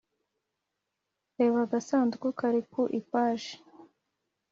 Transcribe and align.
(reba 1.37 1.59
agasanduku 1.65 2.27
kari 2.39 2.61
ku 2.71 2.81
ipaji) 2.99 3.53